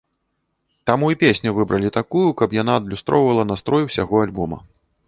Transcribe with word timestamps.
Таму 0.89 1.09
і 1.15 1.17
песню 1.25 1.53
выбіралі 1.59 1.93
такую, 1.99 2.27
каб 2.41 2.59
яна 2.61 2.81
адлюстроўвала 2.83 3.43
настрой 3.53 3.89
усяго 3.93 4.15
альбома. 4.29 4.57